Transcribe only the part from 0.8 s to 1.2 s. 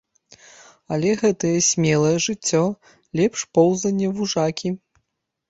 Але